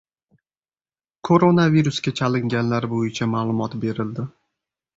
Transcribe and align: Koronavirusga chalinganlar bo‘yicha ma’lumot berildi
Koronavirusga 1.29 2.15
chalinganlar 2.21 2.89
bo‘yicha 2.97 3.31
ma’lumot 3.37 3.79
berildi 3.87 4.31